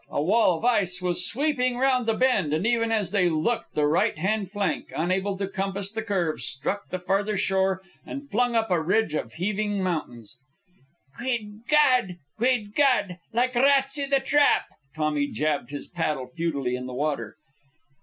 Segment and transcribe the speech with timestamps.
[0.09, 3.85] A wall of ice was sweeping round the bend, and even as they looked the
[3.85, 8.71] right hand flank, unable to compass the curve, struck the further shore and flung up
[8.71, 10.37] a ridge of heaving mountains.
[11.23, 12.17] "Guid Gawd!
[12.39, 13.19] Guid Gawd!
[13.31, 14.63] Like rats i' the trap!"
[14.95, 17.35] Tommy jabbed his paddle futilely in the water.